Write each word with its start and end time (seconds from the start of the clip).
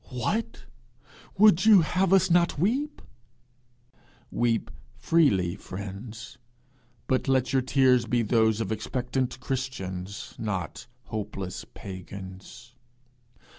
'What, 0.05 0.65
would 1.37 1.63
you 1.67 1.81
have 1.81 2.11
us 2.11 2.31
not 2.31 2.57
weep?' 2.57 3.03
Weep 4.31 4.71
freely, 4.95 5.55
friends; 5.55 6.39
but 7.05 7.27
let 7.27 7.53
your 7.53 7.61
tears 7.61 8.07
be 8.07 8.23
those 8.23 8.59
of 8.61 8.71
expectant 8.71 9.39
Christians, 9.39 10.33
not 10.39 10.87
hopeless 11.03 11.67
pagans. 11.75 12.73